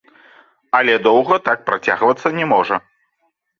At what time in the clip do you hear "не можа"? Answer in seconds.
2.41-2.83